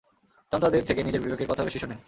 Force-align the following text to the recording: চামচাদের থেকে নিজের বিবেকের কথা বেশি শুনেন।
চামচাদের 0.51 0.83
থেকে 0.85 1.01
নিজের 1.03 1.21
বিবেকের 1.21 1.49
কথা 1.51 1.63
বেশি 1.63 1.79
শুনেন। 1.79 1.99